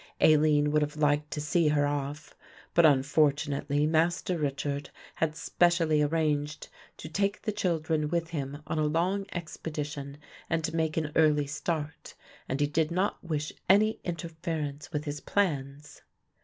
[0.19, 2.35] Aline would have liked to see her off,
[2.73, 8.85] but unfortunately Master Richard had specially arranged to take the children with him on a
[8.87, 10.17] long expedition
[10.49, 12.15] and make an early start,
[12.49, 16.01] and he did not wish any interference with his plans.